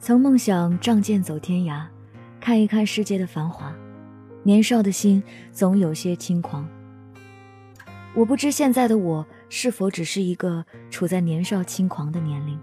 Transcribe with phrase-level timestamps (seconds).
[0.00, 1.84] 曾梦想仗剑走天涯，
[2.40, 3.74] 看一看世界的繁华。
[4.44, 6.66] 年少的心总有些轻狂。
[8.14, 12.58] 我不知现在的我是否只是一个处在年少轻狂的年龄，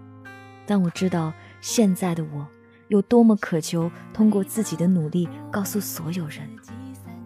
[0.66, 2.46] 但我知道现在的我
[2.88, 6.48] 有多么渴求通过自己的努力告诉所有人：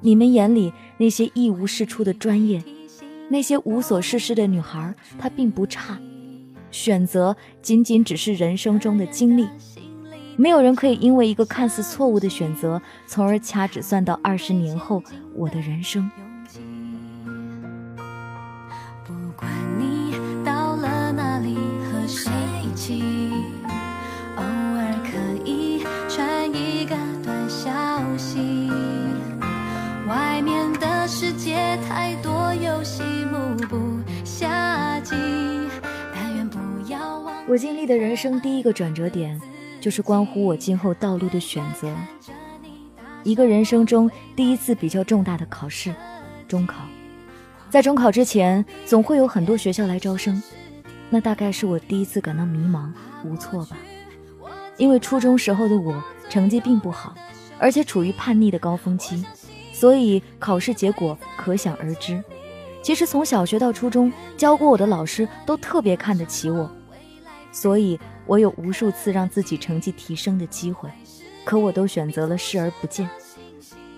[0.01, 2.63] 你们眼里那些一无是处的专业，
[3.29, 5.99] 那些无所事事的女孩，她并不差。
[6.73, 9.49] 选择仅仅只是人生中的经历。
[10.37, 15.03] 没有人可以因为一个看似错误的选择，从而掐指算到二十年后
[15.35, 16.11] 我的人生。
[19.07, 22.31] 不管你到了哪里和谁
[22.65, 23.03] 一起，
[24.37, 27.71] 偶尔可以传一个短消
[28.17, 28.71] 息。
[30.09, 33.77] 外面的世界太多游戏，目不
[34.25, 35.15] 暇接。
[36.15, 36.59] 但愿不
[36.91, 37.35] 要忘。
[37.49, 39.41] 我经历的人生第一个转折点。
[39.81, 41.95] 就是关乎我今后道路的选择，
[43.25, 45.95] 一个人生中第一次比较重大的考试——
[46.47, 46.83] 中考。
[47.71, 50.43] 在中考之前，总会有很多学校来招生，
[51.09, 52.91] 那大概是我第一次感到迷茫
[53.25, 53.77] 无措吧。
[54.77, 57.15] 因为初中时候的我成绩并不好，
[57.59, 59.25] 而且处于叛逆的高峰期，
[59.73, 62.23] 所以考试结果可想而知。
[62.83, 66.71] 其实从小学到初中，教过我的老师都特别看得起我，
[67.53, 67.99] 所以。
[68.27, 70.89] 我有无数次让自己成绩提升的机会，
[71.45, 73.11] 可我都选择了视而不见。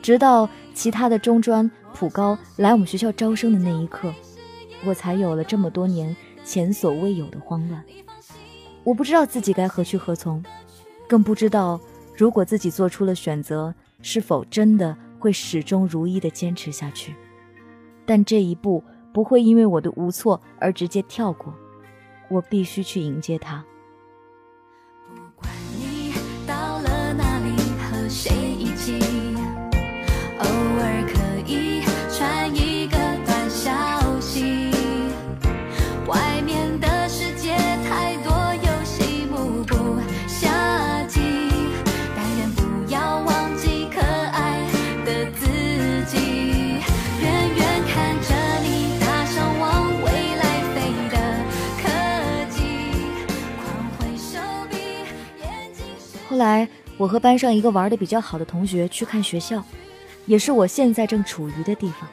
[0.01, 4.11] 直到其他的中专、普高来我们学校招生的那一刻，
[4.87, 7.85] 我才有了这么多年前所未有的慌乱。
[8.85, 10.43] 我不知道自己该何去何从，
[11.07, 11.79] 更不知道
[12.17, 17.15] 如果自己做出了选择，是否真的会始终如一的坚持下去。
[18.07, 21.53] 但这一步不会因为我的无措而直接跳过，
[22.33, 23.63] 我必须去迎接他。
[56.43, 59.63] 来，我和班上一个玩的比较好的同学去看学校，
[60.27, 62.09] 也是我现在正处于的地方。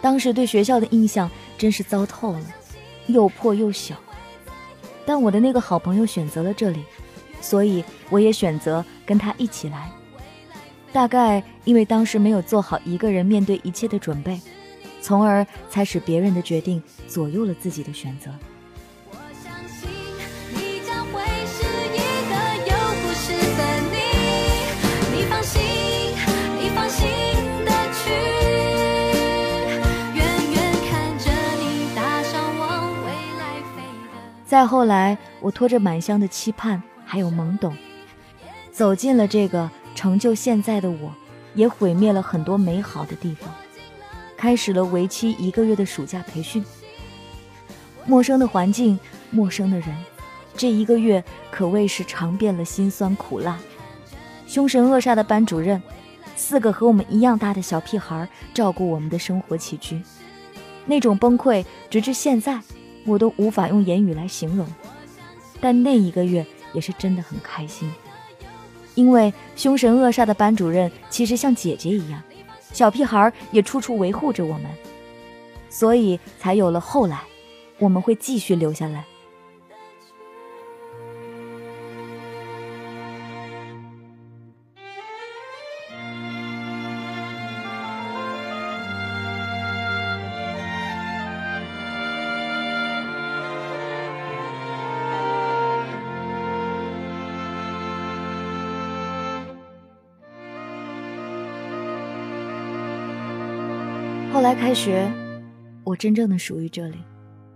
[0.00, 2.42] 当时对学校的印象真是糟透了，
[3.08, 3.94] 又破又小。
[5.04, 6.82] 但我的那个好朋友选择了这里，
[7.40, 9.90] 所以我也选择跟他一起来。
[10.92, 14.40] 大概因为当时没有做好一个人面对一切的准备，
[15.02, 18.30] 从而才使别人的决定左右了自己的选择。
[34.48, 37.76] 再后来，我拖着满箱的期盼，还有懵懂，
[38.72, 41.12] 走进了这个成就现在的我，
[41.54, 43.52] 也毁灭了很多美好的地方。
[44.38, 46.64] 开始了为期一个月的暑假培训，
[48.06, 48.98] 陌生的环境，
[49.30, 49.94] 陌生的人，
[50.56, 53.58] 这一个月可谓是尝遍了辛酸苦辣。
[54.46, 55.82] 凶神恶煞的班主任，
[56.36, 60.00] 四个和我们一样大的小屁孩照顾我们的生活起居，
[60.86, 62.58] 那种崩溃，直至现在。
[63.08, 64.66] 我都无法用言语来形容，
[65.60, 67.90] 但那一个月也是真的很开心，
[68.94, 72.22] 因为凶神恶煞的班主任其实像姐姐一样，
[72.72, 74.66] 小屁孩也处处维护着我们，
[75.70, 77.22] 所以才有了后来，
[77.78, 79.04] 我们会继续留下来。
[104.38, 105.12] 后来开学，
[105.82, 106.98] 我真正的属于这里，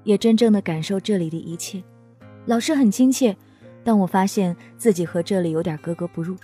[0.02, 1.80] 也真正的感受这里的一切。
[2.44, 3.36] 老师很亲切，
[3.84, 6.34] 但我发现自己和这里有点格格不入。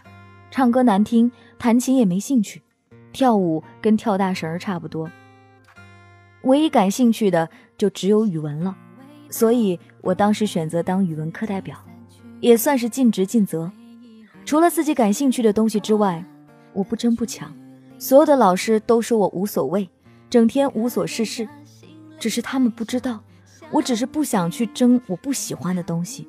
[0.49, 2.63] 唱歌难听，弹琴也没兴趣，
[3.13, 5.11] 跳舞跟跳大绳差不多。
[6.43, 8.77] 唯一感兴趣的就只有语文了，
[9.29, 11.77] 所以我当时选择当语文课代表，
[12.39, 13.69] 也算是尽职尽责。
[14.45, 16.25] 除了自己感兴趣的东西之外，
[16.75, 17.53] 我不争不抢，
[17.99, 19.91] 所有的老师都说我无所谓。
[20.31, 21.49] 整天无所事事，
[22.19, 23.23] 只是他们不知道，
[23.71, 26.29] 我只是不想去争我不喜欢的东西。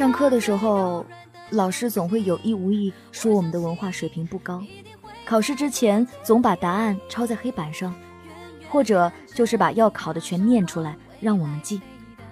[0.00, 1.04] 上课的时候，
[1.50, 4.64] 老师总会有意无意说我们的文化水平不高，
[5.26, 7.94] 考试之前总把答案抄在黑板上，
[8.70, 11.82] 或者就是把要考的全念出来让我们记。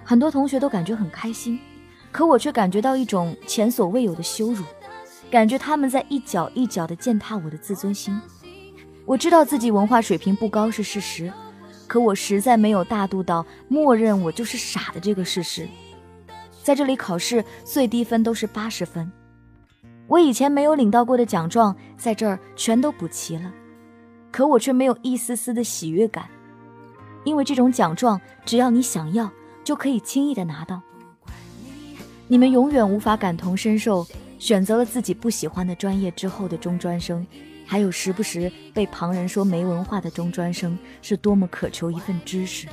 [0.03, 1.61] 很多同学都感觉很开心，
[2.11, 4.65] 可我却感觉到一种前所未有的羞辱，
[5.31, 8.19] 感觉他们在一脚一脚地践踏我的自尊心。
[9.05, 11.31] 我知道自己文化水平不高是事实，
[11.87, 15.69] 可我实在没有大度到默认我就是傻的这个事实。
[16.69, 19.11] 在这里考试最低分都是八十分，
[20.07, 23.51] 我以前没有领到过的奖状，在这儿全都补齐了，
[24.31, 26.29] 可我却没有一丝丝的喜悦感，
[27.25, 29.33] 因为这种奖状只要你想要，
[29.65, 30.83] 就可以轻易的拿到。
[32.27, 34.07] 你们永远无法感同身受，
[34.39, 37.27] 选择了自己不喜欢的专业之后的中专生，
[37.65, 42.69] 还有时不时被旁人说没文化的中专生，是多么渴求一份知识，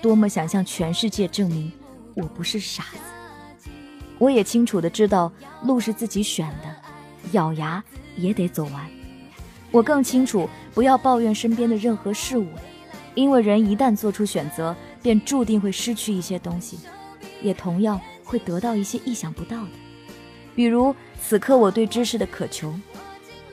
[0.00, 1.72] 多么想向全世界证明
[2.14, 3.23] 我不是傻子。
[4.18, 5.30] 我也清楚的知道，
[5.64, 6.74] 路是自己选的，
[7.32, 7.82] 咬牙
[8.16, 8.88] 也得走完。
[9.70, 12.46] 我更清楚，不要抱怨身边的任何事物，
[13.14, 16.78] 因为人一旦做出选择，便注定会失去一些东西，
[17.42, 19.70] 也同样会得到一些意想不到的。
[20.54, 22.72] 比如此刻我对知识的渴求，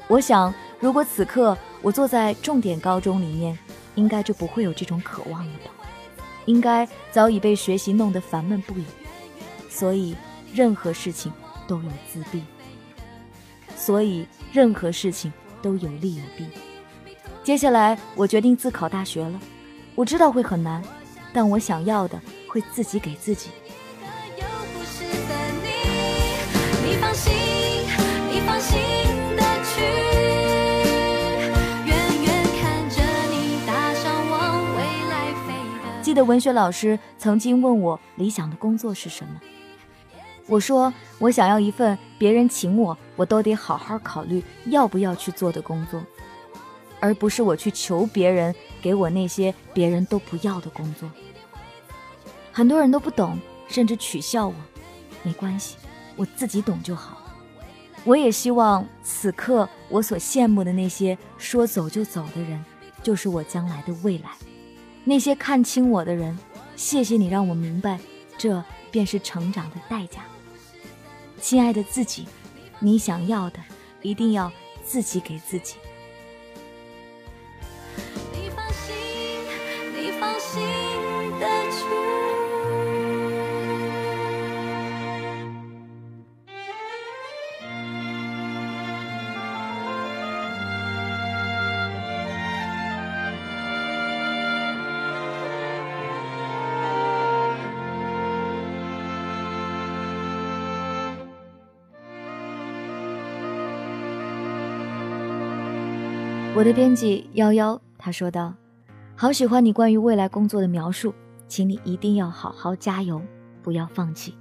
[0.08, 3.58] 我想，如果此刻我坐在重点高中里面，
[3.96, 5.72] 应该就不会有这种渴望了吧？
[6.46, 8.86] 应该早已被学习弄得烦闷不已。
[9.68, 10.16] 所以。
[10.54, 11.32] 任何事情
[11.68, 12.44] 都有自弊，
[13.76, 15.32] 所以任何事情
[15.62, 16.46] 都有利有弊。
[17.44, 19.40] 接下来我决定自考大学了，
[19.96, 20.84] 我知道会很难，
[21.34, 23.50] 但我想要的会自己给自己。
[36.02, 39.40] 记得文学老师曾经问我理想的工作是什么。
[40.52, 46.04] 我说，我想要一份别人请我，我都得好好考虑要不要去做的工作，
[47.00, 51.10] 而不是我去求别人给我那些别人都不要的工作。
[52.52, 53.40] 很多人都不懂，
[53.70, 54.54] 甚至取笑我，
[55.24, 55.78] 没关系，
[56.18, 57.20] 我自己懂就好。
[58.04, 62.62] 我也希望此刻我所羡慕的那些说走就走的人，
[63.02, 64.32] 就是我将来的未来。
[65.06, 66.38] 那些看清我的人，
[66.76, 68.02] 谢谢你让我明白，
[68.38, 68.62] 这
[68.92, 70.24] 便是成长的代价。
[71.42, 72.28] 亲爱的自己，
[72.80, 73.60] 你想要的
[74.02, 74.52] 一定要
[74.84, 75.76] 自己给自己。
[106.62, 108.54] 我的编辑幺幺他说道
[109.18, 111.12] ：“好喜欢你关于未来工作的描述，
[111.48, 113.20] 请你一定要好好加油，
[113.64, 114.36] 不要放弃。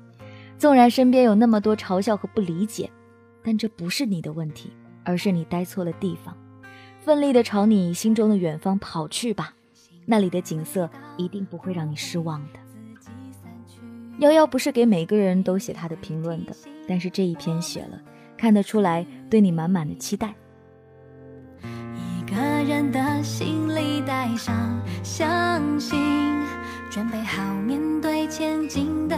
[0.59, 2.91] 纵然身边有那么多嘲笑和不理解，
[3.43, 4.71] 但这不是你的问题，
[5.03, 6.37] 而是你待错了地方。
[7.01, 9.55] 奋力的朝你心中的远方跑去吧，
[10.05, 12.61] 那里的景色一定不会让你失望的。”
[14.21, 16.55] 幺幺不是给每个人都写他的评论的，
[16.87, 17.99] 但是这一篇写了，
[18.37, 20.35] 看得出来对你满满的期待。
[22.31, 24.55] 个人的行李带上
[25.03, 25.99] 相信，
[26.89, 29.17] 准备好面对前进的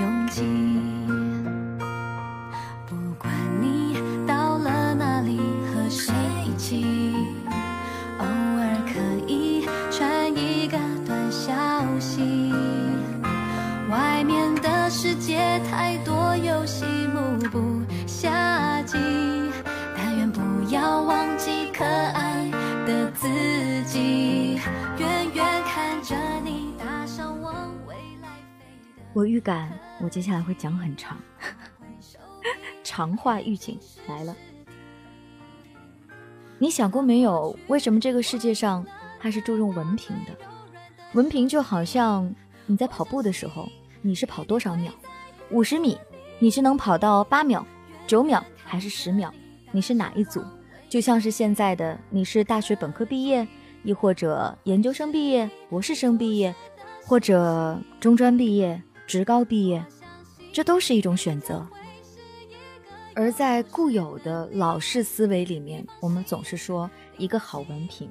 [0.00, 0.97] 勇气。
[29.18, 31.18] 我预感我接下来会讲很长，
[32.84, 34.36] 长话预警来了。
[36.56, 38.86] 你想过没有，为什么这个世界上
[39.18, 40.32] 它是注重文凭的？
[41.14, 42.32] 文凭就好像
[42.64, 43.68] 你在跑步的时候，
[44.02, 44.92] 你是跑多少秒？
[45.50, 45.98] 五十米，
[46.38, 47.66] 你是能跑到八秒、
[48.06, 49.32] 九秒还是十秒？
[49.72, 50.44] 你是哪一组？
[50.88, 53.44] 就像是现在的，你是大学本科毕业，
[53.82, 56.54] 亦或者研究生毕业、博士生毕业，
[57.04, 59.82] 或者中专毕业、职高毕业，
[60.52, 61.66] 这都是一种选择。
[63.14, 68.06] 而在固有的老式思维里面，我们总是说一个好文凭，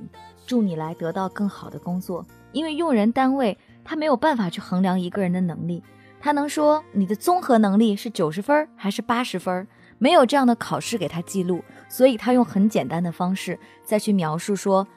[0.47, 5.83] 助你来得到更好的工作，因为用人单位他没有办法去衡量一个人的能力，
[6.19, 9.67] 他能说你的综合能力是九十分还是八十分。
[9.99, 14.87] 没有这样的考试给他记录，所以他用很简单的方式再去描述说，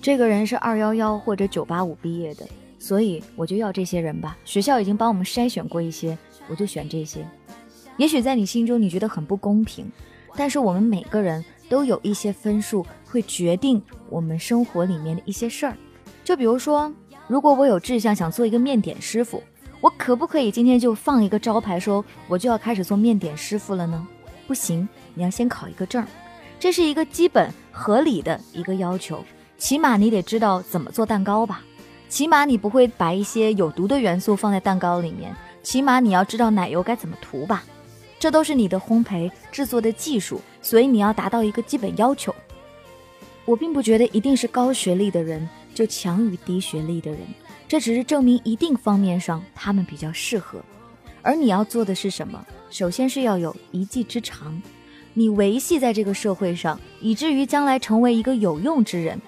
[0.00, 2.46] 这个人是二幺幺或者九八五毕业的，
[2.78, 4.36] 所以我就要这些人吧。
[4.44, 6.16] 学校已经帮我们筛选过一些，
[6.48, 7.26] 我就选这些。
[7.96, 9.90] 也许在你心中你觉得很不公平，
[10.36, 15.76] 但是我们每个人都有一些分数会决定我们生活里面的一些事儿。
[16.24, 16.92] 就比如说，
[17.26, 19.42] 如果我有志向想做一个面点师傅，
[19.80, 24.06] 我可不可以今天就放一个招牌说我就要开始做面点师傅了呢？
[24.46, 26.04] 不行，你要先考一个证，
[26.58, 29.24] 这是一个基本合理的一个要求。
[29.56, 31.62] 起码你得知道怎么做蛋糕吧，
[32.08, 37.64] 起码你不会把一些有毒的元素放在蛋糕里面，起码你要知道奶油该怎么涂吧。
[38.18, 42.34] 这都是你的烘焙制作的技术，所以你要达到一个基本要求。
[43.44, 47.20] 我并不觉得一定是高学历的人就强于低学历的人，
[47.68, 50.60] 这只是证明一定方面上他们比较适合。
[51.22, 52.44] 而你要做的是什么？
[52.70, 54.60] 首先是要有一技之长，
[55.14, 59.20] 你维系在这个社会上，以至于将来成为一个有用之人。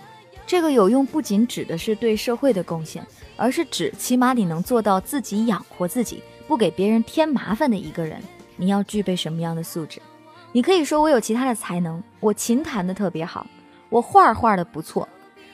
[0.51, 8.21] 这个有用不仅指的是对社会的贡献，而是指起码你能做到自己养活自己，不给别人添麻烦的一个人。
[8.57, 10.03] 你要具备什么样的素质？
[10.51, 13.47] 你可以说我有其他的才能，我琴弹的特别好，
[13.91, 15.09] 我画画的不错。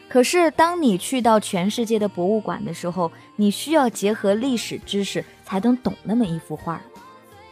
[0.09, 6.81] 可是当你去到全世界的博物馆的时候，你需要结合历史知识才能懂那么一幅画。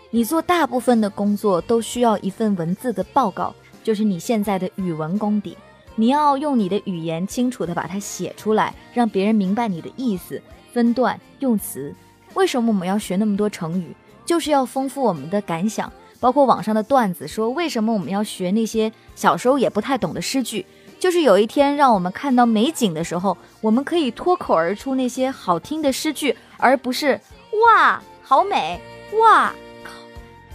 [0.08, 5.54] 你做大部分的工作都需要一份文字的报告，就是你现在的语文功底。
[5.96, 10.40] 你要用你的语言清楚的把它写出来，让别人明白你的意思、
[10.72, 11.94] 分段、用词。
[12.34, 13.94] 为什么我们要学那么多成语？
[14.24, 15.92] 就是要丰富我们的感想。
[16.20, 20.64] 包括网上的段子说，为什么我们要学那些小时候也不太懂的诗句？
[20.98, 27.20] 就是有一天让我们看到美景的时候，我们可以脱口而出那些好听的诗句，而不是
[27.66, 28.80] 哇，好美，
[29.20, 29.52] 哇。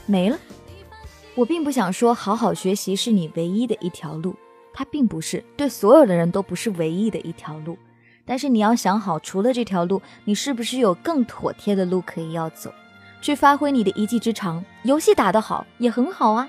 [0.08, 0.40] 没了，
[1.36, 4.36] 我并不想说好好学习是你唯一的一条路，
[4.74, 7.78] 它并不是对所有的人都不是唯一的一条路。
[8.26, 12.72] 但是你要想好，除了这条路，你是不是有更妥帖的路可以要走，
[13.22, 14.64] 去发挥你的一技之长？
[14.84, 16.48] 游戏打得好也很好啊，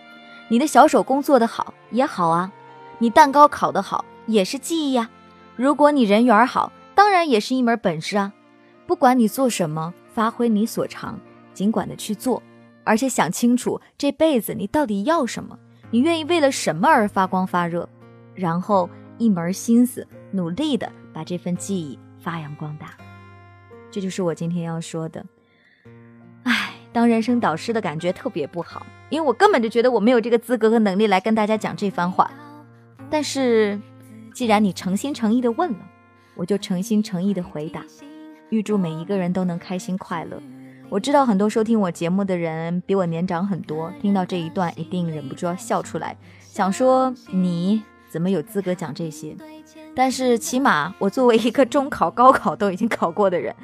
[0.48, 2.52] 你的小手工做得好也好啊，
[2.98, 5.08] 你蛋糕烤得好也是技艺呀。
[5.56, 8.32] 如果你人缘好，当然也是一门本事啊。
[8.86, 11.18] 不管你做什么，发挥你所长，
[11.54, 12.42] 尽管的去做。
[12.84, 15.58] 而且想清楚这辈子你到底要什么，
[15.90, 17.88] 你愿意为了什么而发光发热，
[18.40, 22.96] 然后一门心思努力的把这份技艺发扬光大。
[23.90, 25.24] 这就是我今天要说的。
[26.44, 32.30] 唉，当人生导师的感觉特别不好，因为我根本就觉得我没有这个资格和能力来跟大家讲这番话。
[33.10, 33.78] 但是，
[34.32, 35.78] 既然你诚心诚意的问了，
[36.36, 37.84] 我就诚心诚意的回答。
[38.48, 40.40] 预祝每一个人都能开心快乐。
[40.88, 49.36] 我知道很多收听我节目的人比我年长很多，听到这一段一定忍不住要笑出来，想说你怎么有资格讲这些？
[49.94, 53.54] 但是起码我作为一个中考、高考都已经考过的人，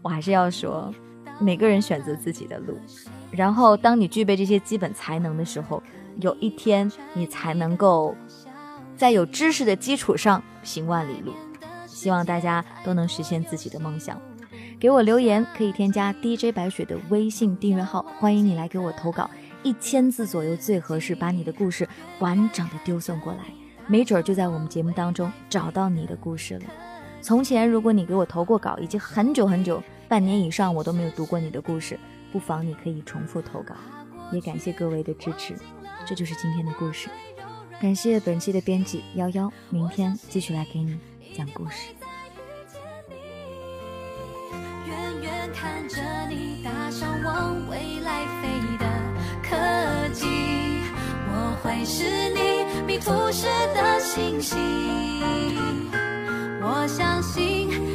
[0.00, 0.94] 我还是要说，
[1.40, 2.78] 每个人选择自己的路，
[3.30, 5.82] 然后当你具备这些基本才能的时候，
[6.20, 8.14] 有一天你才能够
[8.96, 11.32] 在有知识的基础上行万里路。
[11.86, 14.18] 希望大家都能实现自己的梦想。
[14.78, 19.28] 给我留言可以添加 DJ 白雪的微信订阅号，欢迎你来给我投稿，
[19.62, 21.86] 一千字左右最合适，把你的故事
[22.18, 23.40] 完整的丢送过来，
[23.90, 26.66] 没准就在我们节目当中找到你的故事了。
[27.20, 31.98] 从前如果你给我投过稿，已经很久很久，半年以上我都没有读过你的故事，
[32.30, 33.74] 不妨你可以重复投稿。
[34.30, 35.56] 也感谢各位的支持，
[36.06, 37.08] 这就是今天的故事。
[37.80, 40.96] 感谢本期的编辑幺幺，明天继续来给你
[41.34, 41.88] 讲故事。
[45.52, 48.86] 看着你搭上往未来飞的，
[51.28, 52.19] 我会是
[53.10, 54.56] 故事的星星。
[56.62, 57.89] 我相信。